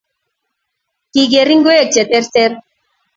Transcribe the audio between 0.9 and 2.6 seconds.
Kigigeer ingwek che terter